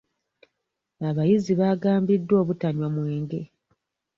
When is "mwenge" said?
2.95-3.41